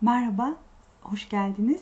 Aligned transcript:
Merhaba, 0.00 0.54
hoş 1.02 1.28
geldiniz. 1.28 1.80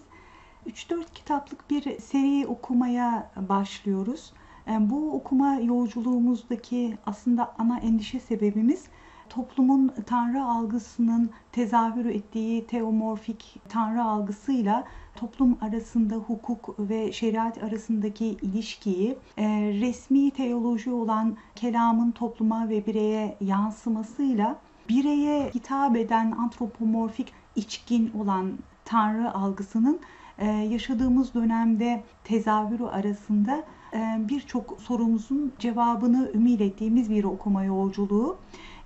3-4 0.67 1.05
kitaplık 1.15 1.71
bir 1.71 1.99
seri 2.01 2.47
okumaya 2.47 3.31
başlıyoruz. 3.37 4.33
Ee, 4.69 4.91
bu 4.91 5.13
okuma 5.13 5.55
yolculuğumuzdaki 5.55 6.99
aslında 7.07 7.55
ana 7.59 7.79
endişe 7.79 8.21
sebebimiz 8.21 8.85
toplumun 9.29 9.93
tanrı 10.07 10.45
algısının 10.45 11.31
tezahür 11.53 12.05
ettiği 12.05 12.67
teomorfik 12.67 13.61
tanrı 13.69 14.05
algısıyla 14.05 14.85
toplum 15.17 15.59
arasında 15.61 16.15
hukuk 16.15 16.75
ve 16.79 17.13
şeriat 17.13 17.63
arasındaki 17.63 18.27
ilişkiyi 18.27 19.19
e, 19.39 19.49
resmi 19.81 20.31
teoloji 20.31 20.91
olan 20.91 21.37
kelamın 21.55 22.11
topluma 22.11 22.69
ve 22.69 22.87
bireye 22.87 23.37
yansımasıyla 23.41 24.59
bireye 24.89 25.51
hitap 25.55 25.97
eden 25.97 26.31
antropomorfik 26.31 27.44
içkin 27.57 28.13
olan 28.19 28.53
tanrı 28.85 29.35
algısının 29.35 30.01
e, 30.39 30.47
yaşadığımız 30.47 31.35
dönemde 31.35 32.03
tezahürü 32.25 32.85
arasında 32.85 33.65
e, 33.93 34.17
birçok 34.29 34.79
sorumuzun 34.81 35.53
cevabını 35.59 36.31
ümit 36.35 36.61
ettiğimiz 36.61 37.11
bir 37.11 37.25
okuma 37.25 37.65
yolculuğu. 37.65 38.37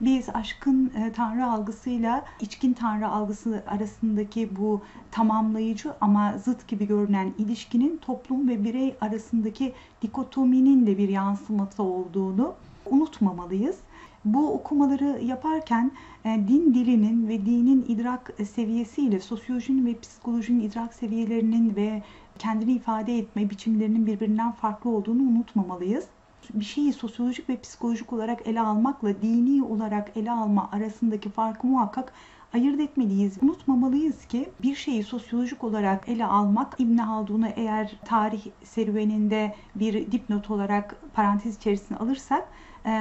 Biz 0.01 0.29
aşkın 0.35 0.93
e, 0.97 1.13
tanrı 1.13 1.47
algısıyla 1.47 2.25
içkin 2.41 2.73
tanrı 2.73 3.09
algısı 3.09 3.65
arasındaki 3.67 4.57
bu 4.57 4.81
tamamlayıcı 5.11 5.93
ama 6.01 6.39
zıt 6.39 6.69
gibi 6.69 6.87
görünen 6.87 7.33
ilişkinin 7.39 7.97
toplum 7.97 8.49
ve 8.49 8.65
birey 8.65 8.97
arasındaki 9.01 9.75
dikotominin 10.03 10.87
de 10.87 10.99
bir 10.99 11.09
yansıması 11.09 11.83
olduğunu 11.83 12.55
unutmamalıyız. 12.91 13.77
Bu 14.25 14.53
okumaları 14.53 15.21
yaparken 15.25 15.93
e, 16.25 16.29
din 16.49 16.75
dilinin 16.75 17.29
ve 17.29 17.47
dinin 17.47 17.85
idrak 17.89 18.33
seviyesiyle 18.55 19.21
sosyolojinin 19.21 19.87
ve 19.87 19.99
psikolojinin 19.99 20.61
idrak 20.61 20.95
seviyelerinin 20.95 21.77
ve 21.77 22.03
kendini 22.39 22.73
ifade 22.73 23.19
etme 23.19 23.51
biçimlerinin 23.51 24.07
birbirinden 24.07 24.53
farklı 24.53 24.91
olduğunu 24.91 25.23
unutmamalıyız. 25.23 26.07
Bir 26.55 26.65
şeyi 26.65 26.93
sosyolojik 26.93 27.49
ve 27.49 27.61
psikolojik 27.61 28.13
olarak 28.13 28.47
ele 28.47 28.61
almakla 28.61 29.23
dini 29.23 29.65
olarak 29.65 30.17
ele 30.17 30.31
alma 30.31 30.69
arasındaki 30.73 31.31
farkı 31.31 31.67
muhakkak 31.67 32.13
ayırt 32.55 32.81
etmeliyiz. 32.81 33.39
Unutmamalıyız 33.43 34.25
ki 34.25 34.49
bir 34.63 34.75
şeyi 34.75 35.05
sosyolojik 35.05 35.65
olarak 35.65 36.09
ele 36.09 36.27
almak 36.27 36.75
İbn 36.79 36.99
Haldun'u 36.99 37.47
eğer 37.57 37.97
tarih 38.05 38.47
serüveninde 38.65 39.55
bir 39.75 40.13
dipnot 40.13 40.51
olarak 40.51 40.97
parantez 41.15 41.57
içerisine 41.57 41.99
alırsak 41.99 42.49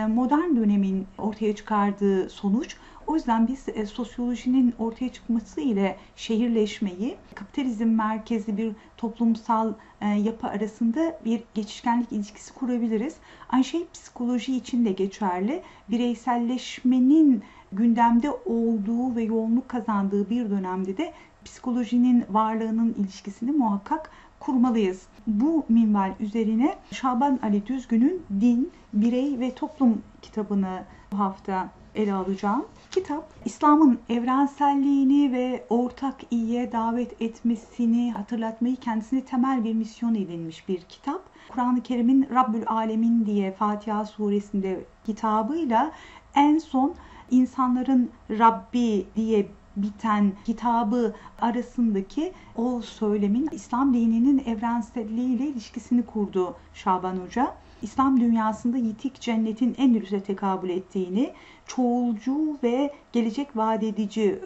modern 0.07 0.55
dönemin 0.55 1.07
ortaya 1.17 1.55
çıkardığı 1.55 2.29
sonuç. 2.29 2.77
O 3.07 3.15
yüzden 3.15 3.47
biz 3.47 3.65
e, 3.69 3.85
sosyolojinin 3.85 4.73
ortaya 4.79 5.09
çıkması 5.09 5.61
ile 5.61 5.97
şehirleşmeyi, 6.15 7.17
kapitalizm 7.35 7.87
merkezli 7.87 8.57
bir 8.57 8.71
toplumsal 8.97 9.73
e, 10.01 10.07
yapı 10.07 10.47
arasında 10.47 11.19
bir 11.25 11.43
geçişkenlik 11.53 12.11
ilişkisi 12.11 12.53
kurabiliriz. 12.53 13.15
Aynı 13.49 13.63
şey 13.63 13.85
psikoloji 13.93 14.57
için 14.57 14.85
de 14.85 14.91
geçerli. 14.91 15.61
Bireyselleşmenin 15.89 17.43
gündemde 17.71 18.31
olduğu 18.31 19.15
ve 19.15 19.23
yoğunluk 19.23 19.69
kazandığı 19.69 20.29
bir 20.29 20.49
dönemde 20.49 20.97
de 20.97 21.13
psikolojinin 21.45 22.25
varlığının 22.29 22.93
ilişkisini 22.93 23.51
muhakkak 23.51 24.11
kurmalıyız. 24.39 25.01
Bu 25.27 25.65
minval 25.69 26.13
üzerine 26.19 26.75
Şaban 26.91 27.39
Ali 27.43 27.67
Düzgün'ün 27.67 28.21
Din, 28.41 28.71
Birey 28.93 29.39
ve 29.39 29.55
Toplum 29.55 30.01
kitabını 30.21 30.83
bu 31.11 31.19
hafta 31.19 31.69
ele 31.95 32.13
alacağım. 32.13 32.65
Kitap 32.91 33.29
İslam'ın 33.45 33.99
evrenselliğini 34.09 35.31
ve 35.31 35.65
ortak 35.69 36.15
iyiye 36.31 36.71
davet 36.71 37.21
etmesini 37.21 38.11
hatırlatmayı 38.11 38.75
kendisine 38.75 39.21
temel 39.21 39.63
bir 39.63 39.73
misyon 39.73 40.15
edinmiş 40.15 40.67
bir 40.67 40.81
kitap. 40.81 41.21
Kur'an-ı 41.49 41.83
Kerim'in 41.83 42.27
Rabbül 42.33 42.63
Alemin 42.67 43.25
diye 43.25 43.51
Fatiha 43.51 44.05
suresinde 44.05 44.85
kitabıyla 45.05 45.91
en 46.35 46.57
son 46.57 46.93
insanların 47.31 48.09
Rabbi 48.29 49.05
diye 49.15 49.47
biten 49.77 50.31
kitabı 50.45 51.15
arasındaki 51.41 52.33
o 52.55 52.81
söylemin 52.81 53.49
İslam 53.51 53.93
dininin 53.93 54.43
evrenselliği 54.45 55.35
ile 55.35 55.47
ilişkisini 55.47 56.05
kurdu 56.05 56.55
Şaban 56.73 57.15
Hoca. 57.15 57.53
İslam 57.81 58.19
dünyasında 58.19 58.77
yitik 58.77 59.21
cennetin 59.21 59.75
en 59.77 59.93
üste 59.93 60.19
tekabül 60.19 60.69
ettiğini, 60.69 61.33
çoğulcu 61.67 62.57
ve 62.63 62.93
gelecek 63.13 63.57
vaat 63.57 63.83
edici 63.83 64.39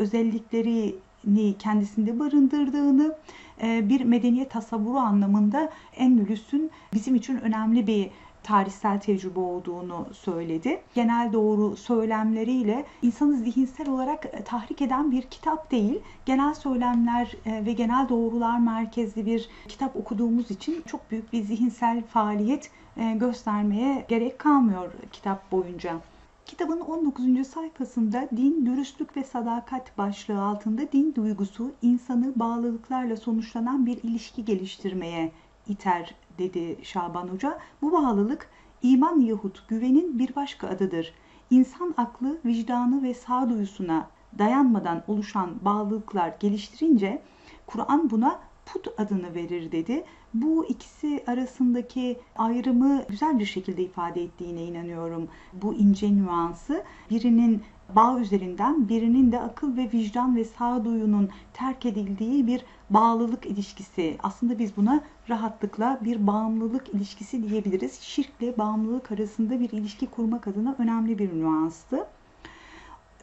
kendisinde 1.60 2.20
barındırdığını, 2.20 3.16
e, 3.64 3.90
bir 3.90 4.02
medeniyet 4.02 4.52
tasavvuru 4.52 4.98
anlamında 4.98 5.70
Endülüs'ün 5.96 6.72
bizim 6.94 7.16
için 7.16 7.38
önemli 7.38 7.88
bir 7.88 8.10
tarihsel 8.44 9.00
tecrübe 9.00 9.40
olduğunu 9.40 10.08
söyledi. 10.14 10.82
Genel 10.94 11.34
doğru 11.34 11.76
söylemleriyle 11.76 12.86
insanı 13.02 13.38
zihinsel 13.38 13.90
olarak 13.90 14.26
e, 14.26 14.44
tahrik 14.44 14.82
eden 14.82 15.12
bir 15.12 15.22
kitap 15.22 15.72
değil. 15.72 16.00
Genel 16.26 16.54
söylemler 16.54 17.36
e, 17.46 17.66
ve 17.66 17.74
genel 17.74 18.10
doğrular 18.10 18.60
merkezli 18.60 19.26
bir 19.26 19.50
kitap 19.68 19.96
okuduğumuz 19.96 20.52
için 20.52 20.82
çok 20.86 21.12
büyük 21.12 21.34
bir 21.34 21.44
zihinsel 21.44 22.04
faaliyet 22.04 22.72
e, 22.98 23.14
göstermeye 23.14 24.06
gerek 24.08 24.40
kalmıyor 24.40 24.92
kitap 25.12 25.52
boyunca. 25.52 26.00
Kitabın 26.46 26.80
19. 26.80 27.48
sayfasında 27.48 28.28
din, 28.38 28.66
dürüstlük 28.66 29.18
ve 29.18 29.24
sadakat 29.24 29.98
başlığı 29.98 30.42
altında 30.42 30.92
din 30.92 31.16
duygusu 31.16 31.72
insanı 31.82 32.34
bağlılıklarla 32.36 33.18
sonuçlanan 33.18 33.86
bir 33.86 33.98
ilişki 34.04 34.46
geliştirmeye 34.46 35.32
iter 35.68 36.16
dedi 36.38 36.78
Şaban 36.82 37.28
Hoca. 37.28 37.60
Bu 37.82 37.92
bağlılık 37.92 38.50
iman 38.82 39.20
yahut 39.20 39.68
güvenin 39.68 40.20
bir 40.20 40.36
başka 40.36 40.68
adıdır. 40.68 41.14
İnsan 41.50 41.94
aklı, 41.98 42.38
vicdanı 42.46 43.04
ve 43.04 43.14
sağduyusuna 43.14 44.08
dayanmadan 44.40 45.04
oluşan 45.08 45.50
bağlılıklar 45.62 46.34
geliştirince 46.40 47.22
Kur'an 47.68 48.10
buna 48.10 48.40
put 48.66 48.88
adını 48.98 49.36
verir 49.36 49.72
dedi. 49.72 50.04
Bu 50.34 50.66
ikisi 50.66 51.24
arasındaki 51.28 52.20
ayrımı 52.36 53.04
güzel 53.10 53.40
bir 53.40 53.46
şekilde 53.46 53.84
ifade 53.84 54.24
ettiğine 54.24 54.64
inanıyorum. 54.64 55.28
Bu 55.54 55.74
ince 55.74 56.16
nüansı 56.16 56.84
birinin 57.10 57.64
bağ 57.96 58.20
üzerinden 58.20 58.90
birinin 58.90 59.32
de 59.32 59.40
akıl 59.40 59.78
ve 59.78 59.90
vicdan 59.94 60.36
ve 60.36 60.46
sağduyunun 60.46 61.30
terk 61.54 61.86
edildiği 61.86 62.48
bir 62.48 62.66
bağlılık 62.90 63.46
ilişkisi. 63.46 64.18
Aslında 64.24 64.60
biz 64.60 64.78
buna 64.78 65.04
rahatlıkla 65.30 66.00
bir 66.02 66.28
bağımlılık 66.28 66.90
ilişkisi 66.90 67.50
diyebiliriz. 67.50 68.02
Şirkle 68.02 68.58
bağımlılık 68.58 69.12
arasında 69.12 69.60
bir 69.60 69.70
ilişki 69.70 70.08
kurmak 70.08 70.48
adına 70.48 70.76
önemli 70.80 71.20
bir 71.20 71.34
nüanstı. 71.34 72.08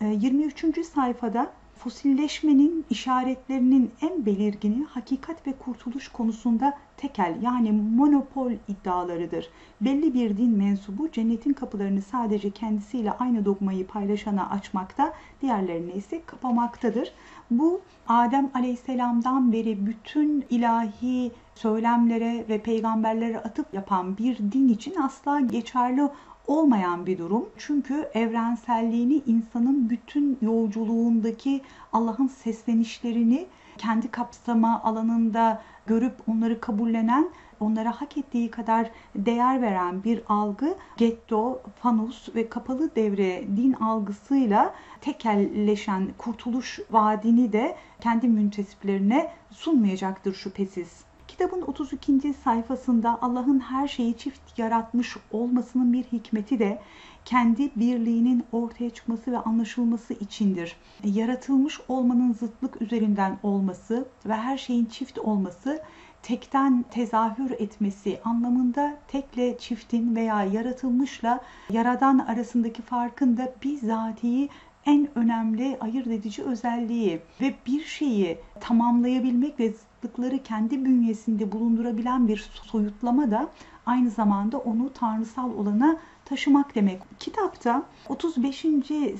23. 0.00 0.64
Ee, 0.64 0.84
sayfada 0.84 1.52
fosilleşmenin 1.78 2.84
işaretlerinin 2.90 3.90
en 4.02 4.26
belirgini 4.26 4.84
hakikat 4.84 5.46
ve 5.46 5.52
kurtuluş 5.52 6.08
konusunda 6.08 6.78
tekel 6.96 7.38
yani 7.42 7.72
monopol 7.72 8.52
iddialarıdır. 8.68 9.50
Belli 9.80 10.14
bir 10.14 10.36
din 10.36 10.50
mensubu 10.50 11.10
cennetin 11.12 11.52
kapılarını 11.52 12.02
sadece 12.02 12.50
kendisiyle 12.50 13.12
aynı 13.12 13.44
dogmayı 13.44 13.86
paylaşana 13.86 14.50
açmakta, 14.50 15.12
diğerlerini 15.42 15.92
ise 15.92 16.22
kapamaktadır. 16.26 17.12
Bu 17.50 17.80
Adem 18.08 18.50
Aleyhisselam'dan 18.54 19.52
beri 19.52 19.86
bütün 19.86 20.44
ilahi 20.50 21.32
söylemlere 21.54 22.44
ve 22.48 22.58
peygamberlere 22.58 23.38
atıp 23.38 23.74
yapan 23.74 24.18
bir 24.18 24.38
din 24.38 24.68
için 24.68 24.94
asla 24.94 25.40
geçerli 25.40 26.08
olmayan 26.48 27.06
bir 27.06 27.18
durum. 27.18 27.48
Çünkü 27.58 28.08
evrenselliğini 28.14 29.22
insanın 29.26 29.90
bütün 29.90 30.38
yolculuğundaki 30.42 31.60
Allah'ın 31.92 32.26
seslenişlerini 32.26 33.46
kendi 33.78 34.10
kapsama 34.10 34.82
alanında 34.82 35.62
görüp 35.86 36.14
onları 36.28 36.60
kabullenen, 36.60 37.28
onlara 37.60 38.00
hak 38.00 38.16
ettiği 38.16 38.50
kadar 38.50 38.90
değer 39.14 39.62
veren 39.62 40.04
bir 40.04 40.22
algı 40.28 40.74
getto, 40.96 41.60
fanus 41.82 42.34
ve 42.34 42.48
kapalı 42.48 42.94
devre 42.96 43.44
din 43.56 43.72
algısıyla 43.72 44.74
tekelleşen 45.00 46.08
kurtuluş 46.18 46.80
vaadini 46.90 47.52
de 47.52 47.76
kendi 48.00 48.28
müntesiplerine 48.28 49.32
sunmayacaktır 49.50 50.34
şüphesiz. 50.34 51.07
Kitabın 51.38 51.62
32. 51.62 52.34
sayfasında 52.44 53.18
Allah'ın 53.22 53.60
her 53.60 53.88
şeyi 53.88 54.16
çift 54.16 54.58
yaratmış 54.58 55.16
olmasının 55.30 55.92
bir 55.92 56.04
hikmeti 56.04 56.58
de 56.58 56.82
kendi 57.24 57.70
birliğinin 57.76 58.44
ortaya 58.52 58.90
çıkması 58.90 59.32
ve 59.32 59.38
anlaşılması 59.38 60.14
içindir. 60.14 60.76
Yaratılmış 61.04 61.80
olmanın 61.88 62.32
zıtlık 62.32 62.82
üzerinden 62.82 63.38
olması 63.42 64.08
ve 64.26 64.34
her 64.34 64.58
şeyin 64.58 64.84
çift 64.84 65.18
olması 65.18 65.82
tekten 66.22 66.84
tezahür 66.90 67.50
etmesi 67.50 68.20
anlamında 68.24 68.96
tekle 69.08 69.58
çiftin 69.58 70.16
veya 70.16 70.42
yaratılmışla 70.42 71.40
yaradan 71.70 72.18
arasındaki 72.18 72.82
farkın 72.82 73.36
da 73.36 73.52
bizzatihi 73.64 74.48
en 74.86 75.08
önemli 75.14 75.76
ayırt 75.80 76.06
edici 76.06 76.42
özelliği 76.42 77.20
ve 77.40 77.54
bir 77.66 77.84
şeyi 77.84 78.38
tamamlayabilmek 78.60 79.60
ve 79.60 79.72
zıtlıkları 79.72 80.42
kendi 80.42 80.84
bünyesinde 80.84 81.52
bulundurabilen 81.52 82.28
bir 82.28 82.50
soyutlama 82.64 83.30
da 83.30 83.48
aynı 83.86 84.10
zamanda 84.10 84.58
onu 84.58 84.92
tanrısal 84.92 85.50
olana 85.50 85.96
taşımak 86.24 86.74
demek. 86.74 87.02
Kitapta 87.18 87.82
35. 88.08 88.66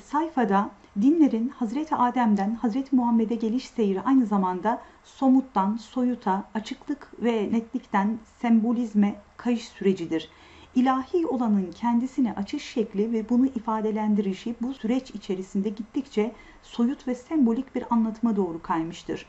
sayfada 0.05 0.69
dinlerin 1.01 1.49
Hazreti 1.49 1.95
Adem'den 1.95 2.55
Hazreti 2.55 2.95
Muhammed'e 2.95 3.35
geliş 3.35 3.69
seyri 3.69 4.01
aynı 4.01 4.25
zamanda 4.25 4.81
somuttan 5.03 5.77
soyuta, 5.77 6.43
açıklık 6.53 7.11
ve 7.23 7.49
netlikten 7.51 8.17
sembolizme 8.41 9.15
kayış 9.37 9.67
sürecidir. 9.67 10.29
İlahi 10.75 11.27
olanın 11.27 11.71
kendisine 11.71 12.33
açış 12.33 12.63
şekli 12.63 13.11
ve 13.11 13.29
bunu 13.29 13.45
ifadelendirişi 13.45 14.55
bu 14.61 14.73
süreç 14.73 15.11
içerisinde 15.11 15.69
gittikçe 15.69 16.31
soyut 16.63 17.07
ve 17.07 17.15
sembolik 17.15 17.75
bir 17.75 17.83
anlatıma 17.89 18.35
doğru 18.35 18.61
kaymıştır. 18.61 19.25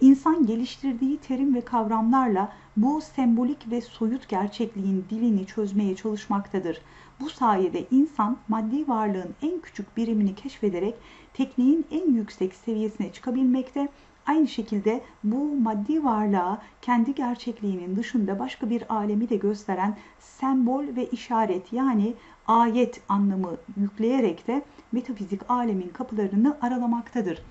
İnsan 0.00 0.46
geliştirdiği 0.46 1.18
terim 1.18 1.54
ve 1.54 1.60
kavramlarla 1.60 2.52
bu 2.76 3.00
sembolik 3.00 3.70
ve 3.70 3.80
soyut 3.80 4.28
gerçekliğin 4.28 5.04
dilini 5.10 5.46
çözmeye 5.46 5.96
çalışmaktadır. 5.96 6.80
Bu 7.20 7.30
sayede 7.30 7.86
insan 7.90 8.36
maddi 8.48 8.88
varlığın 8.88 9.34
en 9.42 9.60
küçük 9.60 9.96
birimini 9.96 10.34
keşfederek 10.34 10.94
tekniğin 11.34 11.86
en 11.90 12.12
yüksek 12.12 12.54
seviyesine 12.54 13.12
çıkabilmekte 13.12 13.88
Aynı 14.26 14.48
şekilde 14.48 15.02
bu 15.24 15.56
maddi 15.56 16.04
varlığa 16.04 16.62
kendi 16.82 17.14
gerçekliğinin 17.14 17.96
dışında 17.96 18.38
başka 18.38 18.70
bir 18.70 18.94
alemi 18.94 19.28
de 19.28 19.36
gösteren 19.36 19.96
sembol 20.20 20.84
ve 20.96 21.06
işaret 21.06 21.72
yani 21.72 22.14
ayet 22.46 23.00
anlamı 23.08 23.56
yükleyerek 23.76 24.46
de 24.46 24.62
metafizik 24.92 25.50
alemin 25.50 25.88
kapılarını 25.88 26.56
aralamaktadır. 26.60 27.42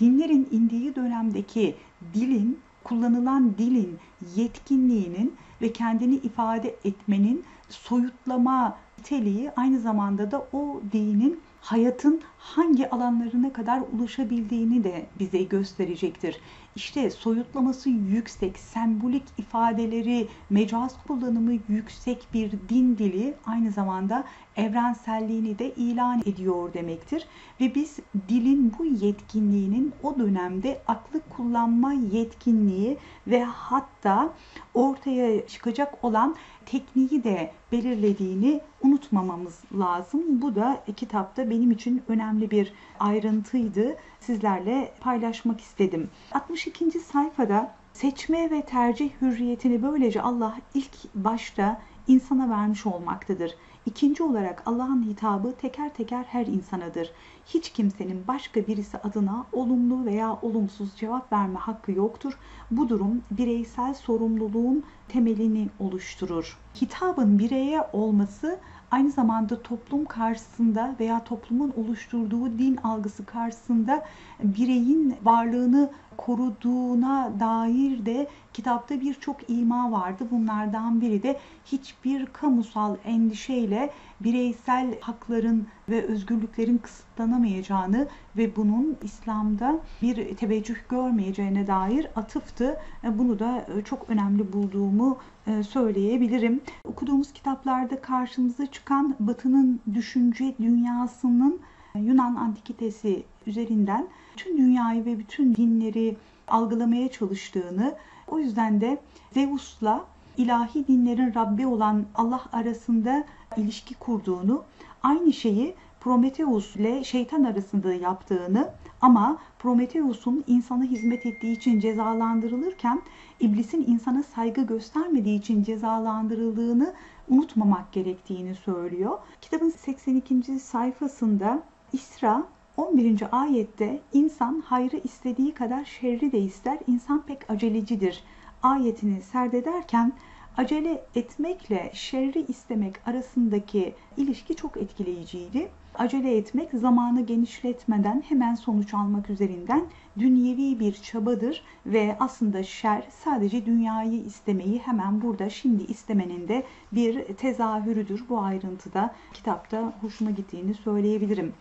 Dinlerin 0.00 0.48
indiği 0.50 0.94
dönemdeki 0.94 1.76
dilin, 2.14 2.58
kullanılan 2.84 3.58
dilin 3.58 3.98
yetkinliğinin 4.36 5.34
ve 5.62 5.72
kendini 5.72 6.14
ifade 6.14 6.76
etmenin 6.84 7.44
soyutlama 7.68 8.76
niteliği 8.98 9.50
aynı 9.50 9.80
zamanda 9.80 10.30
da 10.30 10.46
o 10.52 10.80
dinin 10.92 11.40
hayatın 11.60 12.20
hangi 12.38 12.90
alanlarına 12.90 13.52
kadar 13.52 13.82
ulaşabildiğini 13.92 14.84
de 14.84 15.06
bize 15.18 15.42
gösterecektir. 15.42 16.40
İşte 16.76 17.10
soyutlaması 17.10 17.90
yüksek, 17.90 18.58
sembolik 18.58 19.22
ifadeleri, 19.38 20.28
mecaz 20.50 20.94
kullanımı 21.06 21.52
yüksek 21.68 22.26
bir 22.34 22.52
din 22.68 22.98
dili 22.98 23.34
aynı 23.46 23.70
zamanda 23.70 24.24
evrenselliğini 24.56 25.58
de 25.58 25.74
ilan 25.74 26.20
ediyor 26.26 26.72
demektir. 26.74 27.26
Ve 27.60 27.74
biz 27.74 27.98
dilin 28.28 28.72
bu 28.78 28.84
yetkinliğinin 28.84 29.92
o 30.02 30.18
dönemde 30.18 30.82
aklı 30.88 31.20
kullanma 31.36 31.92
yetkinliği 31.92 32.98
ve 33.26 33.44
hatta 33.44 34.32
ortaya 34.74 35.46
çıkacak 35.46 36.04
olan 36.04 36.36
tekniği 36.66 37.24
de 37.24 37.52
belirlediğini 37.72 38.60
unutmamamız 38.82 39.60
lazım. 39.78 40.42
Bu 40.42 40.54
da 40.54 40.84
kitapta 40.96 41.50
benim 41.50 41.70
için 41.70 42.02
önemli 42.08 42.50
bir 42.50 42.72
ayrıntıydı. 43.00 43.96
Sizlerle 44.20 44.92
paylaşmak 45.00 45.60
istedim. 45.60 46.10
62. 46.32 47.00
sayfada 47.00 47.74
seçme 47.92 48.50
ve 48.50 48.62
tercih 48.62 49.10
hürriyetini 49.20 49.82
böylece 49.82 50.22
Allah 50.22 50.56
ilk 50.74 51.14
başta 51.14 51.80
insana 52.08 52.50
vermiş 52.50 52.86
olmaktadır. 52.86 53.54
İkinci 53.86 54.22
olarak 54.22 54.62
Allah'ın 54.66 55.02
hitabı 55.02 55.52
teker 55.52 55.94
teker 55.94 56.24
her 56.24 56.46
insanadır. 56.46 57.12
Hiç 57.46 57.72
kimsenin 57.72 58.24
başka 58.28 58.66
birisi 58.66 58.98
adına 58.98 59.46
olumlu 59.52 60.04
veya 60.04 60.38
olumsuz 60.42 60.96
cevap 60.96 61.32
verme 61.32 61.58
hakkı 61.58 61.92
yoktur. 61.92 62.38
Bu 62.70 62.88
durum 62.88 63.22
bireysel 63.30 63.94
sorumluluğun 63.94 64.84
temelini 65.08 65.68
oluşturur. 65.78 66.58
Hitabın 66.80 67.38
bireye 67.38 67.82
olması 67.92 68.58
aynı 68.90 69.10
zamanda 69.10 69.62
toplum 69.62 70.04
karşısında 70.04 70.94
veya 71.00 71.24
toplumun 71.24 71.72
oluşturduğu 71.76 72.58
din 72.58 72.76
algısı 72.76 73.26
karşısında 73.26 74.04
bireyin 74.42 75.16
varlığını 75.22 75.90
koruduğuna 76.20 77.32
dair 77.40 78.06
de 78.06 78.26
kitapta 78.52 79.00
birçok 79.00 79.50
ima 79.50 79.92
vardı. 79.92 80.24
Bunlardan 80.30 81.00
biri 81.00 81.22
de 81.22 81.38
hiçbir 81.64 82.26
kamusal 82.26 82.96
endişeyle 83.04 83.90
bireysel 84.20 85.00
hakların 85.00 85.66
ve 85.88 86.02
özgürlüklerin 86.02 86.78
kısıtlanamayacağını 86.78 88.08
ve 88.36 88.56
bunun 88.56 88.96
İslam'da 89.02 89.80
bir 90.02 90.36
teveccüh 90.36 90.88
görmeyeceğine 90.88 91.66
dair 91.66 92.06
atıftı. 92.16 92.76
Bunu 93.04 93.38
da 93.38 93.66
çok 93.84 94.10
önemli 94.10 94.52
bulduğumu 94.52 95.18
e, 95.46 95.62
söyleyebilirim. 95.62 96.60
Okuduğumuz 96.84 97.32
kitaplarda 97.32 98.00
karşımıza 98.00 98.66
çıkan 98.66 99.16
Batı'nın 99.20 99.80
düşünce 99.94 100.54
dünyasının 100.60 101.60
Yunan 101.94 102.34
antikitesi 102.34 103.24
üzerinden 103.46 104.06
bütün 104.36 104.58
dünyayı 104.58 105.04
ve 105.04 105.18
bütün 105.18 105.54
dinleri 105.54 106.16
algılamaya 106.48 107.10
çalıştığını, 107.10 107.94
o 108.28 108.38
yüzden 108.38 108.80
de 108.80 108.98
Zeus'la 109.32 110.04
ilahi 110.36 110.86
dinlerin 110.88 111.34
Rabbi 111.34 111.66
olan 111.66 112.04
Allah 112.14 112.44
arasında 112.52 113.24
ilişki 113.56 113.94
kurduğunu, 113.94 114.62
aynı 115.02 115.32
şeyi 115.32 115.74
Prometheus 116.00 116.76
ile 116.76 117.04
şeytan 117.04 117.44
arasında 117.44 117.94
yaptığını 117.94 118.70
ama 119.00 119.38
Prometheus'un 119.58 120.44
insana 120.46 120.84
hizmet 120.84 121.26
ettiği 121.26 121.52
için 121.52 121.80
cezalandırılırken 121.80 123.02
iblisin 123.40 123.84
insana 123.86 124.22
saygı 124.22 124.62
göstermediği 124.62 125.38
için 125.38 125.62
cezalandırıldığını 125.62 126.94
unutmamak 127.28 127.92
gerektiğini 127.92 128.54
söylüyor. 128.54 129.18
Kitabın 129.40 129.70
82. 129.70 130.60
sayfasında 130.60 131.62
İsra 131.92 132.44
11. 132.80 133.22
ayette 133.32 134.00
insan 134.12 134.62
hayrı 134.66 134.96
istediği 135.04 135.54
kadar 135.54 135.84
şerri 135.84 136.32
de 136.32 136.38
ister. 136.38 136.78
İnsan 136.86 137.22
pek 137.22 137.50
acelecidir. 137.50 138.24
Ayetini 138.62 139.22
serdederken 139.22 140.12
acele 140.56 141.04
etmekle 141.14 141.90
şerri 141.94 142.44
istemek 142.48 143.08
arasındaki 143.08 143.94
ilişki 144.16 144.54
çok 144.56 144.76
etkileyiciydi. 144.76 145.70
Acele 145.94 146.36
etmek 146.36 146.70
zamanı 146.72 147.26
genişletmeden 147.26 148.22
hemen 148.28 148.54
sonuç 148.54 148.94
almak 148.94 149.30
üzerinden 149.30 149.84
dünyevi 150.18 150.80
bir 150.80 150.92
çabadır 150.92 151.62
ve 151.86 152.16
aslında 152.20 152.62
şer 152.62 153.02
sadece 153.24 153.66
dünyayı 153.66 154.24
istemeyi 154.24 154.78
hemen 154.78 155.22
burada 155.22 155.50
şimdi 155.50 155.82
istemenin 155.82 156.48
de 156.48 156.64
bir 156.92 157.24
tezahürüdür. 157.24 158.24
Bu 158.28 158.40
ayrıntıda 158.40 159.14
kitapta 159.32 159.92
hoşuma 160.00 160.30
gittiğini 160.30 160.74
söyleyebilirim. 160.74 161.52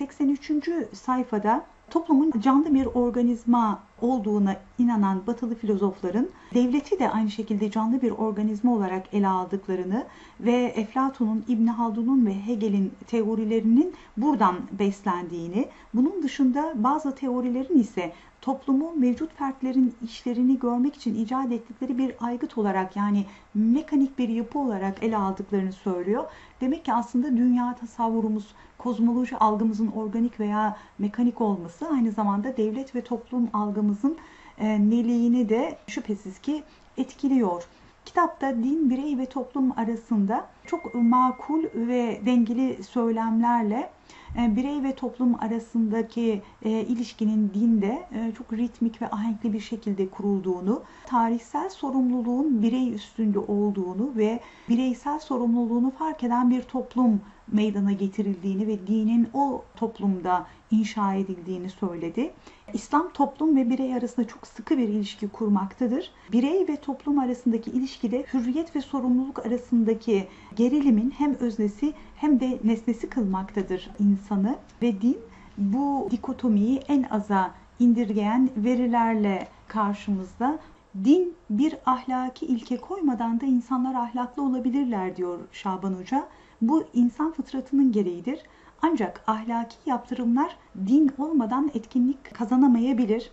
83. 0.00 0.68
sayfada 0.92 1.64
toplumun 1.90 2.32
canlı 2.40 2.74
bir 2.74 2.86
organizma 2.86 3.78
olduğuna 4.00 4.56
inanan 4.78 5.26
batılı 5.26 5.54
filozofların 5.54 6.28
devleti 6.54 6.98
de 6.98 7.10
aynı 7.10 7.30
şekilde 7.30 7.70
canlı 7.70 8.02
bir 8.02 8.10
organizma 8.10 8.74
olarak 8.74 9.14
ele 9.14 9.28
aldıklarını 9.28 10.06
ve 10.40 10.72
Eflatun'un, 10.76 11.44
İbn 11.48 11.66
Haldun'un 11.66 12.26
ve 12.26 12.46
Hegel'in 12.46 12.92
teorilerinin 13.06 13.94
buradan 14.16 14.56
beslendiğini, 14.78 15.68
bunun 15.94 16.22
dışında 16.22 16.72
bazı 16.76 17.14
teorilerin 17.14 17.78
ise 17.78 18.12
toplumu 18.40 18.92
mevcut 18.96 19.36
fertlerin 19.36 19.94
işlerini 20.04 20.58
görmek 20.58 20.96
için 20.96 21.14
icat 21.14 21.52
ettikleri 21.52 21.98
bir 21.98 22.14
aygıt 22.20 22.58
olarak 22.58 22.96
yani 22.96 23.26
mekanik 23.54 24.18
bir 24.18 24.28
yapı 24.28 24.58
olarak 24.58 25.02
ele 25.02 25.16
aldıklarını 25.16 25.72
söylüyor. 25.72 26.24
Demek 26.60 26.84
ki 26.84 26.92
aslında 26.92 27.36
dünya 27.36 27.76
tasavvurumuz, 27.80 28.54
kozmoloji 28.78 29.36
algımızın 29.36 29.86
organik 29.86 30.40
veya 30.40 30.76
mekanik 30.98 31.40
olması 31.40 31.88
aynı 31.88 32.10
zamanda 32.10 32.56
devlet 32.56 32.94
ve 32.94 33.00
toplum 33.00 33.50
algımızın 33.52 34.16
e, 34.58 34.90
neliğini 34.90 35.48
de 35.48 35.78
şüphesiz 35.86 36.38
ki 36.38 36.62
etkiliyor. 36.96 37.62
Kitapta 38.04 38.56
din, 38.56 38.90
birey 38.90 39.18
ve 39.18 39.26
toplum 39.26 39.78
arasında 39.78 40.46
çok 40.66 40.94
makul 40.94 41.64
ve 41.74 42.20
dengeli 42.26 42.84
söylemlerle 42.84 43.90
birey 44.36 44.82
ve 44.82 44.94
toplum 44.94 45.34
arasındaki 45.42 46.42
e, 46.62 46.70
ilişkinin 46.70 47.50
dinde 47.54 48.06
e, 48.14 48.32
çok 48.38 48.52
ritmik 48.52 49.02
ve 49.02 49.10
ahenkli 49.10 49.52
bir 49.52 49.60
şekilde 49.60 50.08
kurulduğunu, 50.08 50.82
tarihsel 51.06 51.68
sorumluluğun 51.68 52.62
birey 52.62 52.94
üstünde 52.94 53.38
olduğunu 53.38 54.16
ve 54.16 54.40
bireysel 54.68 55.18
sorumluluğunu 55.18 55.90
fark 55.90 56.24
eden 56.24 56.50
bir 56.50 56.62
toplum 56.62 57.20
meydana 57.52 57.92
getirildiğini 57.92 58.66
ve 58.66 58.86
dinin 58.86 59.28
o 59.34 59.64
toplumda 59.76 60.46
inşa 60.70 61.14
edildiğini 61.14 61.70
söyledi. 61.70 62.32
İslam 62.74 63.12
toplum 63.12 63.56
ve 63.56 63.70
birey 63.70 63.94
arasında 63.94 64.26
çok 64.26 64.46
sıkı 64.46 64.78
bir 64.78 64.88
ilişki 64.88 65.28
kurmaktadır. 65.28 66.10
Birey 66.32 66.68
ve 66.68 66.76
toplum 66.76 67.18
arasındaki 67.18 67.70
ilişkide 67.70 68.24
hürriyet 68.34 68.76
ve 68.76 68.80
sorumluluk 68.80 69.46
arasındaki 69.46 70.28
gerilimin 70.56 71.10
hem 71.18 71.34
öznesi 71.34 71.92
hem 72.16 72.40
de 72.40 72.58
nesnesi 72.64 73.08
kılmaktadır 73.08 73.90
insanı 73.98 74.56
ve 74.82 75.00
din 75.02 75.18
bu 75.58 76.08
dikotomiyi 76.10 76.78
en 76.88 77.02
aza 77.02 77.54
indirgeyen 77.78 78.50
verilerle 78.56 79.48
karşımızda. 79.68 80.58
Din 81.04 81.34
bir 81.50 81.74
ahlaki 81.86 82.46
ilke 82.46 82.76
koymadan 82.76 83.40
da 83.40 83.46
insanlar 83.46 83.94
ahlaklı 83.94 84.42
olabilirler 84.42 85.16
diyor 85.16 85.38
Şaban 85.52 85.92
Hoca. 85.92 86.28
Bu 86.62 86.84
insan 86.94 87.32
fıtratının 87.32 87.92
gereğidir. 87.92 88.40
Ancak 88.82 89.22
ahlaki 89.26 89.76
yaptırımlar 89.86 90.56
din 90.86 91.12
olmadan 91.18 91.70
etkinlik 91.74 92.34
kazanamayabilir. 92.34 93.30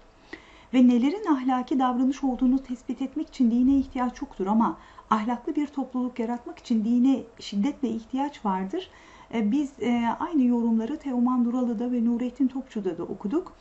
Ve 0.73 0.87
nelerin 0.87 1.25
ahlaki 1.25 1.79
davranış 1.79 2.23
olduğunu 2.23 2.63
tespit 2.63 3.01
etmek 3.01 3.27
için 3.27 3.51
dine 3.51 3.77
ihtiyaç 3.77 4.21
yoktur 4.21 4.47
ama 4.47 4.77
ahlaklı 5.09 5.55
bir 5.55 5.67
topluluk 5.67 6.19
yaratmak 6.19 6.59
için 6.59 6.85
dine 6.85 7.23
şiddetle 7.39 7.89
ihtiyaç 7.89 8.45
vardır. 8.45 8.89
E, 9.33 9.51
biz 9.51 9.71
e, 9.81 10.15
aynı 10.19 10.43
yorumları 10.43 10.99
Teoman 10.99 11.45
Duralı'da 11.45 11.91
ve 11.91 12.05
Nurettin 12.05 12.47
Topçu'da 12.47 12.97
da 12.97 13.03
okuduk. 13.03 13.53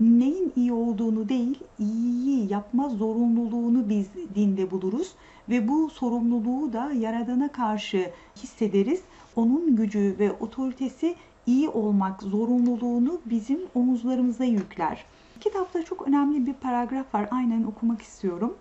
Neyin 0.00 0.52
iyi 0.56 0.72
olduğunu 0.72 1.28
değil, 1.28 1.58
iyiyi 1.78 2.52
yapma 2.52 2.88
zorunluluğunu 2.88 3.88
biz 3.88 4.08
dinde 4.34 4.70
buluruz 4.70 5.14
ve 5.48 5.68
bu 5.68 5.90
sorumluluğu 5.90 6.72
da 6.72 6.92
Yaradan'a 6.92 7.52
karşı 7.52 8.10
hissederiz. 8.36 9.02
Onun 9.38 9.76
gücü 9.76 10.16
ve 10.18 10.32
otoritesi 10.32 11.16
iyi 11.46 11.68
olmak 11.68 12.22
zorunluluğunu 12.22 13.20
bizim 13.24 13.60
omuzlarımıza 13.74 14.44
yükler. 14.44 15.04
Kitapta 15.40 15.84
çok 15.84 16.08
önemli 16.08 16.46
bir 16.46 16.52
paragraf 16.52 17.14
var. 17.14 17.28
Aynen 17.30 17.62
okumak 17.62 18.02
istiyorum. 18.02 18.56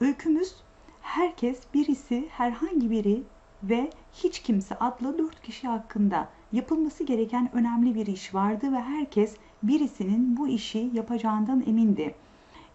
Öykümüz 0.00 0.54
herkes, 1.02 1.60
birisi, 1.74 2.28
herhangi 2.30 2.90
biri 2.90 3.22
ve 3.62 3.90
hiç 4.12 4.42
kimse 4.42 4.78
adlı 4.78 5.18
dört 5.18 5.42
kişi 5.42 5.68
hakkında 5.68 6.28
yapılması 6.52 7.04
gereken 7.04 7.50
önemli 7.52 7.94
bir 7.94 8.06
iş 8.06 8.34
vardı 8.34 8.72
ve 8.72 8.80
herkes 8.80 9.36
birisinin 9.62 10.36
bu 10.36 10.48
işi 10.48 10.90
yapacağından 10.92 11.64
emindi. 11.66 12.14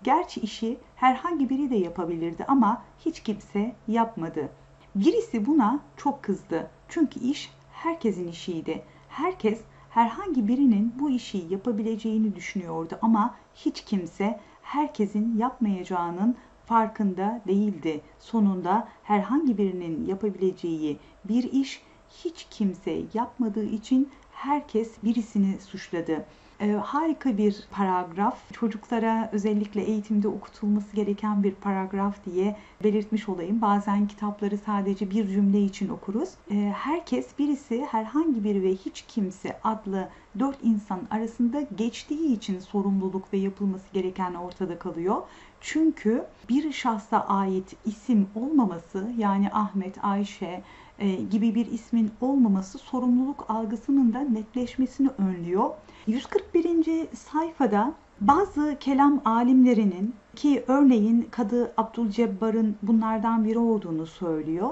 Gerçi 0.04 0.40
işi 0.40 0.78
herhangi 0.96 1.50
biri 1.50 1.70
de 1.70 1.76
yapabilirdi 1.76 2.46
ama 2.48 2.84
hiç 3.06 3.20
kimse 3.20 3.76
yapmadı. 3.88 4.50
Birisi 4.96 5.46
buna 5.46 5.80
çok 5.98 6.24
kızdı. 6.24 6.70
Çünkü 6.90 7.20
iş 7.20 7.52
herkesin 7.72 8.28
işiydi. 8.28 8.84
Herkes 9.10 9.62
herhangi 9.90 10.48
birinin 10.48 10.94
bu 11.00 11.10
işi 11.10 11.46
yapabileceğini 11.50 12.36
düşünüyordu 12.36 13.00
ama 13.02 13.36
hiç 13.56 13.82
kimse 13.82 14.40
herkesin 14.62 15.38
yapmayacağının 15.38 16.36
farkında 16.66 17.42
değildi. 17.48 18.02
Sonunda 18.20 18.88
herhangi 19.04 19.58
birinin 19.58 20.08
yapabileceği 20.08 21.00
bir 21.26 21.44
iş 21.52 21.82
hiç 22.24 22.48
kimse 22.50 23.02
yapmadığı 23.14 23.66
için 23.66 24.10
herkes 24.32 25.04
birisini 25.04 25.62
suçladı. 25.62 26.26
Ee, 26.62 26.72
harika 26.72 27.38
bir 27.38 27.68
paragraf. 27.72 28.54
Çocuklara 28.54 29.30
özellikle 29.32 29.82
eğitimde 29.82 30.28
okutulması 30.28 30.96
gereken 30.96 31.44
bir 31.44 31.52
paragraf 31.52 32.26
diye 32.26 32.56
belirtmiş 32.84 33.30
olayım. 33.30 33.62
Bazen 33.62 34.08
kitapları 34.08 34.58
sadece 34.58 35.12
bir 35.12 35.28
cümle 35.28 35.62
için 35.62 35.90
okuruz. 35.90 36.30
Ee, 36.52 36.74
herkes 36.78 37.28
birisi 37.40 37.86
herhangi 37.86 38.44
biri 38.44 38.64
ve 38.64 38.72
hiç 38.72 39.06
kimse 39.08 39.60
adlı 39.64 40.10
dört 40.40 40.58
insan 40.64 41.00
arasında 41.12 41.62
geçtiği 41.78 42.34
için 42.36 42.60
sorumluluk 42.60 43.34
ve 43.34 43.38
yapılması 43.38 43.94
gereken 43.94 44.34
ortada 44.34 44.80
kalıyor. 44.80 45.22
Çünkü 45.62 46.26
bir 46.50 46.72
şahsa 46.72 47.20
ait 47.20 47.76
isim 47.86 48.28
olmaması 48.36 49.12
yani 49.18 49.50
Ahmet, 49.52 50.04
Ayşe, 50.04 50.64
e, 51.00 51.16
gibi 51.16 51.56
bir 51.56 51.72
ismin 51.72 52.12
olmaması 52.22 52.78
sorumluluk 52.78 53.46
algısının 53.50 54.14
da 54.14 54.20
netleşmesini 54.20 55.10
önlüyor. 55.18 55.70
141. 56.10 57.08
sayfada 57.14 57.94
bazı 58.22 58.78
kelam 58.80 59.22
alimlerinin 59.26 60.16
ki 60.36 60.64
örneğin 60.68 61.28
Kadı 61.32 61.74
Abdülcebbar'ın 61.78 62.76
bunlardan 62.82 63.46
biri 63.46 63.60
olduğunu 63.60 64.06
söylüyor. 64.08 64.70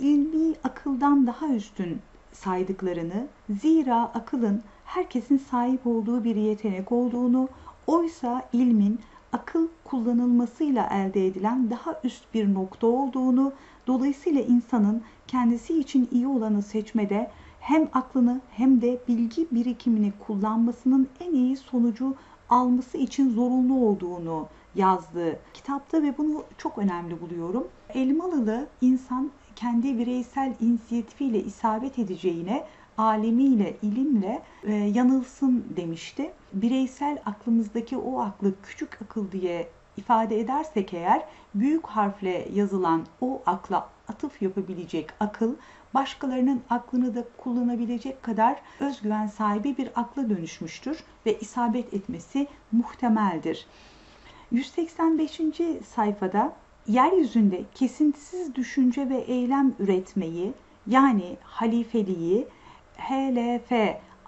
İlmi 0.00 0.54
akıldan 0.64 1.26
daha 1.26 1.48
üstün 1.48 1.98
saydıklarını, 2.32 3.26
zira 3.50 4.02
akılın 4.02 4.62
herkesin 4.84 5.36
sahip 5.36 5.86
olduğu 5.86 6.24
bir 6.24 6.36
yetenek 6.36 6.92
olduğunu, 6.92 7.48
oysa 7.86 8.48
ilmin 8.52 9.00
akıl 9.32 9.68
kullanılmasıyla 9.84 10.88
elde 10.92 11.26
edilen 11.26 11.70
daha 11.70 12.00
üst 12.04 12.34
bir 12.34 12.54
nokta 12.54 12.86
olduğunu, 12.86 13.52
dolayısıyla 13.86 14.40
insanın 14.40 15.02
kendisi 15.26 15.80
için 15.80 16.08
iyi 16.12 16.26
olanı 16.26 16.62
seçmede 16.62 17.30
hem 17.68 17.88
aklını 17.92 18.40
hem 18.50 18.80
de 18.82 18.98
bilgi 19.08 19.46
birikimini 19.50 20.12
kullanmasının 20.26 21.08
en 21.20 21.34
iyi 21.34 21.56
sonucu 21.56 22.14
alması 22.48 22.98
için 22.98 23.30
zorunlu 23.30 23.86
olduğunu 23.86 24.46
yazdı 24.74 25.38
kitapta 25.54 26.02
ve 26.02 26.18
bunu 26.18 26.44
çok 26.58 26.78
önemli 26.78 27.20
buluyorum. 27.20 27.68
Elmalılı 27.94 28.66
insan 28.80 29.30
kendi 29.56 29.98
bireysel 29.98 30.54
inisiyatifiyle 30.60 31.44
isabet 31.44 31.98
edeceğine 31.98 32.64
alemiyle, 32.98 33.76
ilimle 33.82 34.42
e, 34.64 34.72
yanılsın 34.72 35.64
demişti. 35.76 36.32
Bireysel 36.52 37.18
aklımızdaki 37.26 37.96
o 37.96 38.20
aklı 38.20 38.54
küçük 38.62 39.02
akıl 39.02 39.32
diye 39.32 39.68
ifade 39.98 40.40
edersek 40.40 40.94
eğer 40.94 41.22
büyük 41.54 41.86
harfle 41.86 42.48
yazılan 42.54 43.06
o 43.20 43.42
akla 43.46 43.88
atıf 44.08 44.42
yapabilecek 44.42 45.10
akıl 45.20 45.54
başkalarının 45.94 46.62
aklını 46.70 47.14
da 47.14 47.24
kullanabilecek 47.36 48.22
kadar 48.22 48.56
özgüven 48.80 49.26
sahibi 49.26 49.76
bir 49.76 49.88
akla 49.96 50.30
dönüşmüştür 50.30 51.04
ve 51.26 51.38
isabet 51.38 51.94
etmesi 51.94 52.46
muhtemeldir. 52.72 53.66
185. 54.50 55.40
sayfada 55.94 56.52
yeryüzünde 56.88 57.64
kesintisiz 57.74 58.54
düşünce 58.54 59.08
ve 59.08 59.16
eylem 59.16 59.74
üretmeyi 59.78 60.52
yani 60.86 61.36
halifeliği 61.42 62.46
HLF 62.96 63.72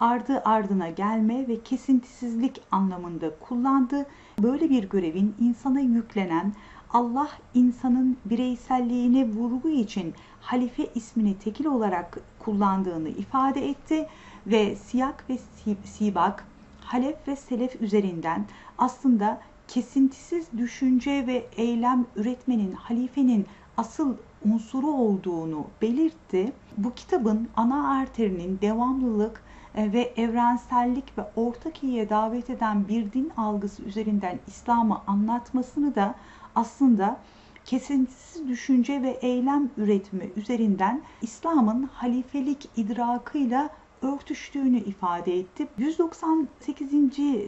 ardı 0.01 0.43
ardına 0.45 0.89
gelme 0.89 1.49
ve 1.49 1.63
kesintisizlik 1.63 2.61
anlamında 2.71 3.31
kullandı. 3.41 4.07
Böyle 4.43 4.71
bir 4.71 4.85
görevin 4.85 5.35
insana 5.41 5.81
yüklenen 5.81 6.53
Allah 6.93 7.29
insanın 7.55 8.17
bireyselliğine 8.25 9.29
vurgu 9.29 9.69
için 9.69 10.15
halife 10.41 10.87
ismini 10.95 11.39
tekil 11.39 11.65
olarak 11.65 12.19
kullandığını 12.39 13.09
ifade 13.09 13.69
etti 13.69 14.07
ve 14.47 14.77
siyak 14.77 15.25
ve 15.31 15.39
sibak, 15.85 16.47
halef 16.81 17.29
ve 17.29 17.37
selef 17.37 17.83
üzerinden 17.83 18.47
aslında 18.79 19.41
kesintisiz 19.69 20.47
düşünce 20.59 21.27
ve 21.27 21.47
eylem 21.57 22.07
üretmenin 22.17 22.73
halifenin 22.73 23.47
asıl 23.77 24.15
unsuru 24.45 24.91
olduğunu 24.91 25.67
belirtti. 25.83 26.53
Bu 26.77 26.95
kitabın 26.95 27.49
ana 27.57 27.99
arterinin 27.99 28.59
devamlılık 28.63 29.43
e, 29.75 29.93
ve 29.93 30.13
evrensellik 30.17 31.19
ve 31.19 31.23
ortak 31.37 31.85
iyiye 31.85 32.11
davet 32.11 32.51
eden 32.51 32.89
bir 32.89 33.13
din 33.13 33.33
algısı 33.37 33.83
üzerinden 33.83 34.39
İslam'ı 34.47 35.01
anlatmasını 35.07 35.95
da 35.95 36.15
aslında 36.55 37.17
kesintisiz 37.65 38.49
düşünce 38.49 39.03
ve 39.03 39.11
eylem 39.11 39.71
üretimi 39.77 40.31
üzerinden 40.37 41.03
İslam'ın 41.23 41.83
halifelik 41.83 42.69
idrakıyla 42.77 43.71
örtüştüğünü 44.03 44.79
ifade 44.79 45.39
etti. 45.39 45.69
198. 45.79 46.91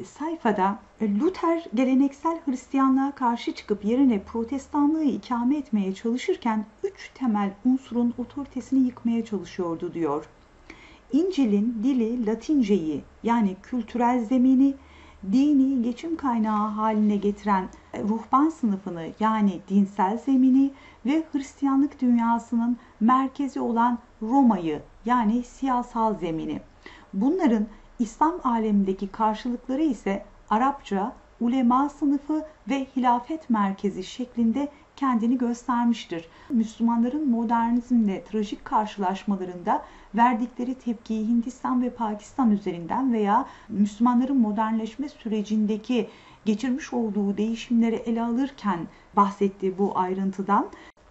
sayfada 0.07 0.79
e, 1.01 1.19
Luther 1.19 1.65
geleneksel 1.75 2.39
Hristiyanlığa 2.45 3.13
karşı 3.13 3.55
çıkıp 3.55 3.85
yerine 3.85 4.23
protestanlığı 4.23 5.05
ikame 5.05 5.57
etmeye 5.57 5.95
çalışırken 5.95 6.65
üç 6.85 7.11
temel 7.15 7.51
unsurun 7.65 8.15
otoritesini 8.19 8.87
yıkmaya 8.87 9.25
çalışıyordu 9.25 9.95
diyor. 9.95 10.25
İncil'in 11.13 11.81
dili 11.83 12.27
Latinceyi 12.27 13.05
yani 13.23 13.57
kültürel 13.63 14.25
zemini, 14.25 14.75
dini 15.33 15.83
geçim 15.83 16.17
kaynağı 16.17 16.69
haline 16.69 17.17
getiren 17.17 17.69
ruhban 17.95 18.49
sınıfını 18.49 19.09
yani 19.21 19.61
dinsel 19.69 20.19
zemini 20.19 20.71
ve 21.07 21.23
Hristiyanlık 21.33 22.01
dünyasının 22.01 22.77
merkezi 23.01 23.61
olan 23.61 23.99
Roma'yı 24.23 24.83
yani 25.05 25.43
siyasal 25.43 26.15
zemini. 26.15 26.61
Bunların 27.13 27.67
İslam 27.99 28.35
alemindeki 28.45 29.09
karşılıkları 29.09 29.83
ise 29.83 30.25
Arapça, 30.51 31.13
ulema 31.41 31.89
sınıfı 31.89 32.45
ve 32.69 32.87
hilafet 32.97 33.51
merkezi 33.51 34.05
şeklinde 34.05 34.69
kendini 34.97 35.39
göstermiştir. 35.39 36.29
Müslümanların 36.51 37.31
modernizmle 37.31 38.25
trajik 38.25 38.65
karşılaşmalarında 38.65 39.83
verdikleri 40.15 40.75
tepkiyi 40.75 41.29
Hindistan 41.29 41.83
ve 41.83 41.91
Pakistan 41.91 42.51
üzerinden 42.51 43.13
veya 43.13 43.47
Müslümanların 43.69 44.37
modernleşme 44.37 45.09
sürecindeki 45.09 46.09
geçirmiş 46.45 46.93
olduğu 46.93 47.37
değişimleri 47.37 47.97
ele 47.97 48.23
alırken 48.23 48.79
bahsettiği 49.17 49.79
bu 49.79 49.99
ayrıntıdan 49.99 50.67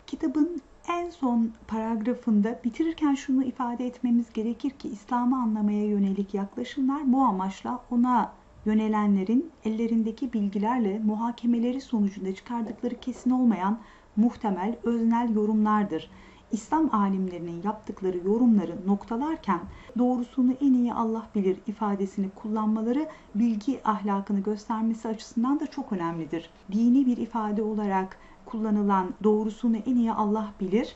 kitabın 0.07 0.61
en 0.87 1.09
son 1.09 1.51
paragrafında 1.67 2.59
bitirirken 2.63 3.15
şunu 3.15 3.43
ifade 3.43 3.85
etmemiz 3.85 4.33
gerekir 4.33 4.69
ki 4.69 4.89
İslam'ı 4.89 5.41
anlamaya 5.41 5.85
yönelik 5.85 6.33
yaklaşımlar 6.33 7.13
bu 7.13 7.21
amaçla 7.21 7.83
ona 7.91 8.33
yönelenlerin 8.65 9.51
ellerindeki 9.65 10.33
bilgilerle 10.33 10.99
muhakemeleri 10.99 11.81
sonucunda 11.81 12.35
çıkardıkları 12.35 12.99
kesin 12.99 13.29
olmayan 13.29 13.79
muhtemel 14.15 14.75
öznel 14.83 15.35
yorumlardır. 15.35 16.09
İslam 16.51 16.95
alimlerinin 16.95 17.61
yaptıkları 17.63 18.17
yorumları 18.17 18.77
noktalarken 18.87 19.59
doğrusunu 19.97 20.53
en 20.61 20.73
iyi 20.73 20.93
Allah 20.93 21.27
bilir 21.35 21.57
ifadesini 21.67 22.29
kullanmaları 22.29 23.09
bilgi 23.35 23.81
ahlakını 23.83 24.39
göstermesi 24.39 25.07
açısından 25.07 25.59
da 25.59 25.67
çok 25.67 25.93
önemlidir. 25.93 26.49
Dini 26.71 27.05
bir 27.05 27.17
ifade 27.17 27.63
olarak 27.63 28.17
kullanılan 28.45 29.13
doğrusunu 29.23 29.77
en 29.77 29.95
iyi 29.95 30.11
Allah 30.11 30.53
bilir 30.59 30.95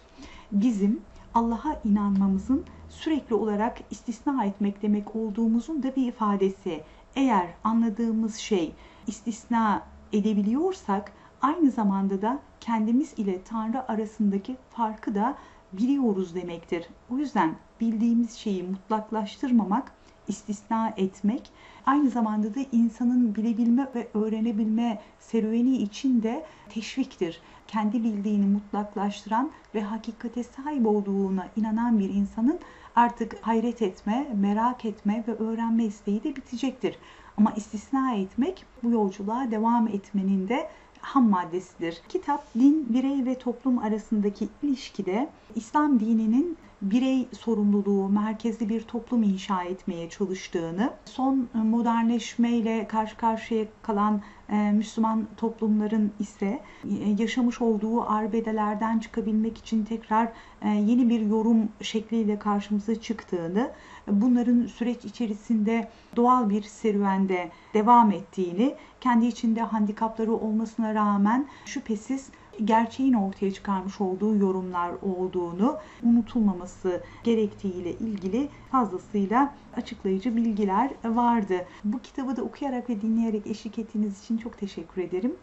bizim 0.52 1.02
Allah'a 1.34 1.82
inanmamızın 1.84 2.64
sürekli 2.90 3.36
olarak 3.36 3.78
istisna 3.92 4.46
etmek 4.46 4.82
demek 4.82 5.16
olduğumuzun 5.16 5.84
da 5.84 5.96
bir 5.96 6.08
ifadesi. 6.08 6.84
Eğer 7.16 7.48
anladığımız 7.64 8.36
şey 8.36 8.74
istisna 9.08 9.82
edebiliyorsak 10.14 11.12
aynı 11.46 11.72
zamanda 11.72 12.22
da 12.22 12.40
kendimiz 12.60 13.14
ile 13.18 13.44
Tanrı 13.44 13.90
arasındaki 13.92 14.58
farkı 14.70 15.16
da 15.16 15.38
biliyoruz 15.74 16.36
demektir. 16.36 16.90
O 17.12 17.18
yüzden 17.18 17.56
bildiğimiz 17.82 18.34
şeyi 18.34 18.64
mutlaklaştırmamak, 18.64 19.92
istisna 20.28 20.94
etmek 20.98 21.52
aynı 21.86 22.10
zamanda 22.10 22.56
da 22.56 22.60
insanın 22.72 23.36
bilebilme 23.36 23.88
ve 23.96 24.08
öğrenebilme 24.14 25.02
serüveni 25.20 25.78
için 25.78 26.24
de 26.24 26.46
teşviktir. 26.70 27.42
Kendi 27.68 28.04
bildiğini 28.04 28.46
mutlaklaştıran 28.46 29.52
ve 29.76 29.82
hakikate 29.82 30.44
sahip 30.44 30.88
olduğuna 30.88 31.48
inanan 31.56 32.00
bir 32.00 32.10
insanın 32.10 32.60
artık 32.96 33.38
hayret 33.42 33.82
etme, 33.82 34.28
merak 34.36 34.86
etme 34.86 35.24
ve 35.28 35.34
öğrenme 35.36 35.86
isteği 35.86 36.24
de 36.24 36.36
bitecektir. 36.36 36.96
Ama 37.38 37.52
istisna 37.52 38.16
etmek 38.16 38.66
bu 38.84 38.90
yolculuğa 38.90 39.52
devam 39.52 39.88
etmenin 39.88 40.50
de 40.50 40.70
ham 41.06 41.30
maddesidir. 41.30 42.02
Kitap 42.10 42.54
din, 42.60 42.88
birey 42.90 43.26
ve 43.26 43.36
toplum 43.36 43.80
arasındaki 43.80 44.48
ilişkide 44.64 45.30
İslam 45.56 46.00
dininin 46.00 46.58
birey 46.82 47.28
sorumluluğu, 47.40 48.10
merkezli 48.10 48.70
bir 48.70 48.82
toplum 48.82 49.24
inşa 49.24 49.64
etmeye 49.64 50.10
çalıştığını, 50.10 50.94
son 51.06 51.48
modernleşmeyle 51.54 52.88
karşı 52.88 53.18
karşıya 53.18 53.66
kalan 53.82 54.22
e, 54.50 54.72
Müslüman 54.72 55.28
toplumların 55.38 56.12
ise 56.20 56.60
e, 56.84 57.10
yaşamış 57.20 57.62
olduğu 57.62 58.10
arbedelerden 58.10 59.00
çıkabilmek 59.00 59.58
için 59.58 59.86
tekrar 59.86 60.26
e, 60.62 60.70
yeni 60.70 61.10
bir 61.10 61.22
yorum 61.22 61.70
şekliyle 61.82 62.40
karşımıza 62.40 63.02
çıktığını, 63.02 63.72
bunların 64.08 64.66
süreç 64.66 65.06
içerisinde 65.06 65.88
doğal 66.16 66.50
bir 66.50 66.62
serüvende 66.62 67.50
devam 67.74 68.12
ettiğini, 68.12 68.76
kendi 69.02 69.26
içinde 69.26 69.62
handikapları 69.62 70.34
olmasına 70.34 70.96
rağmen 70.96 71.48
şüphesiz 71.66 72.30
gerçeğin 72.64 73.14
ortaya 73.14 73.54
çıkarmış 73.54 74.02
olduğu 74.02 74.36
yorumlar 74.36 74.92
olduğunu 75.02 75.78
unutulmaması 76.04 77.04
gerektiğiyle 77.24 77.92
ilgili 77.92 78.50
fazlasıyla 78.72 79.54
açıklayıcı 79.78 80.36
bilgiler 80.36 80.92
vardı. 81.06 81.66
Bu 81.84 82.00
kitabı 82.00 82.36
da 82.36 82.44
okuyarak 82.44 82.90
ve 82.90 83.02
dinleyerek 83.02 83.48
eşlik 83.48 83.80
ettiğiniz 83.80 84.24
için 84.24 84.38
çok 84.38 84.58
teşekkür 84.58 85.02
ederim. 85.02 85.36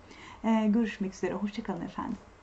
Görüşmek 0.68 1.14
üzere. 1.14 1.34
Hoşçakalın 1.34 1.80
efendim. 1.80 2.16